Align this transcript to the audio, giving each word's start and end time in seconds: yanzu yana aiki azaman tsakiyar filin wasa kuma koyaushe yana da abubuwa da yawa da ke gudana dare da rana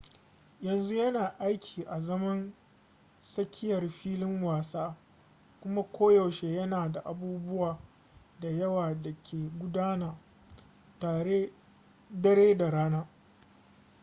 yanzu 0.67 0.93
yana 1.01 1.35
aiki 1.39 1.81
azaman 1.95 2.53
tsakiyar 3.21 3.89
filin 3.89 4.43
wasa 4.43 4.95
kuma 5.61 5.81
koyaushe 5.83 6.47
yana 6.59 6.89
da 6.91 6.99
abubuwa 7.05 7.79
da 8.39 8.49
yawa 8.49 8.95
da 9.01 9.11
ke 9.23 9.37
gudana 9.59 10.17
dare 12.21 12.55
da 12.55 12.69
rana 12.69 13.07